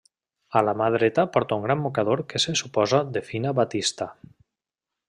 A 0.61 0.63
la 0.67 0.73
mà 0.79 0.87
dreta 0.95 1.25
porta 1.35 1.59
un 1.61 1.67
gran 1.67 1.81
mocador 1.83 2.25
que 2.33 2.43
se 2.47 2.57
suposa 2.63 3.05
de 3.19 3.25
fina 3.31 3.57
batista. 3.63 4.11